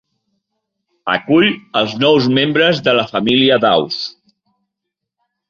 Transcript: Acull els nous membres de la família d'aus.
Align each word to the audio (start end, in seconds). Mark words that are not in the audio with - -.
Acull 1.15 1.45
els 1.81 1.93
nous 2.05 2.31
membres 2.39 2.81
de 2.89 2.97
la 3.01 3.05
família 3.13 3.61
d'aus. 3.67 4.01